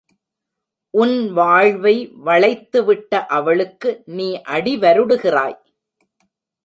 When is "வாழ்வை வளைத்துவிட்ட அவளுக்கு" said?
1.31-3.91